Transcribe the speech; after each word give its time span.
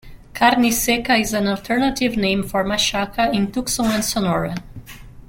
"Carne 0.33 0.71
seca" 0.71 1.13
is 1.13 1.31
an 1.31 1.45
alternative 1.45 2.17
name 2.17 2.41
for 2.41 2.63
machaca 2.63 3.31
in 3.35 3.51
Tucson 3.51 3.91
and 3.91 4.03
Sonora. 4.03 4.55